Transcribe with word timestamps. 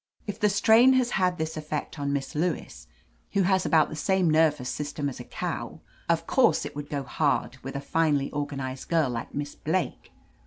"If 0.25 0.39
the 0.39 0.49
strain 0.49 0.93
has 0.93 1.11
had 1.11 1.37
this 1.37 1.55
effect 1.55 1.99
on 1.99 2.11
Miss 2.11 2.33
Lewis, 2.33 2.87
who 3.33 3.43
has 3.43 3.67
about 3.67 3.89
the 3.89 3.95
same 3.95 4.31
nervous 4.31 4.75
sys 4.79 4.91
tem 4.95 5.07
as 5.07 5.19
a 5.19 5.23
cow, 5.23 5.79
of 6.09 6.25
course 6.25 6.65
it 6.65 6.75
would 6.75 6.89
go 6.89 7.03
hard 7.03 7.57
with 7.61 7.75
a 7.75 7.81
finely 7.81 8.31
organized 8.31 8.89
girl 8.89 9.11
like 9.11 9.35
Miss 9.35 9.53
Blake. 9.53 10.11